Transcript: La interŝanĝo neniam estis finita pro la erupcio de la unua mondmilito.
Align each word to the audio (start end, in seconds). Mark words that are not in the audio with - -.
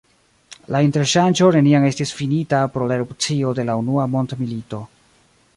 La 0.75 0.79
interŝanĝo 0.85 1.49
neniam 1.57 1.85
estis 1.91 2.15
finita 2.21 2.63
pro 2.77 2.89
la 2.93 2.97
erupcio 2.99 3.55
de 3.61 3.69
la 3.71 3.79
unua 3.85 4.11
mondmilito. 4.15 4.85